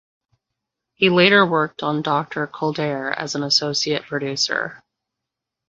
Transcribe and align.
He 0.95 1.11
later 1.11 1.45
worked 1.45 1.83
on 1.83 2.01
"Doctor 2.01 2.47
Kildare" 2.47 3.11
as 3.11 3.35
an 3.35 3.43
associate 3.43 4.01
producer. 4.07 4.81